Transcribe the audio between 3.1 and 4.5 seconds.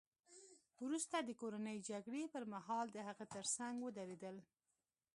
ترڅنګ ودرېدل